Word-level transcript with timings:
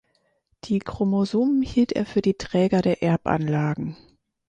Die 0.63 0.79
Chromosomen 0.79 1.61
hielt 1.61 1.91
er 1.91 2.07
für 2.07 2.23
die 2.23 2.33
Träger 2.33 2.81
der 2.81 3.03
Erbanlagen. 3.03 3.95